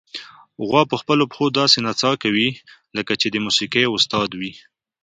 [0.67, 2.49] غوا په خپلو پښو داسې نڅا کوي،
[2.97, 4.51] لکه چې د موسیقۍ استاد وي.